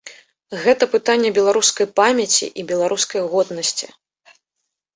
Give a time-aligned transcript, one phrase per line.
[0.61, 3.87] Гэта пытанне беларускай памяці і беларускай годнасці.